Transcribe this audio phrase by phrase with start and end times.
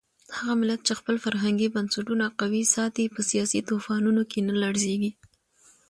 [0.35, 5.11] هغه ملت چې خپل فرهنګي بنسټونه قوي ساتي په سیاسي طوفانونو کې نه لړزېږي.